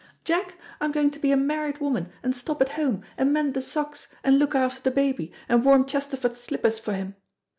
[0.23, 3.61] Jack, I'm going to be a married woman, and stop at home, and mend the
[3.61, 7.15] socks, and look after the baby, and warm Chesterford's slippers for him.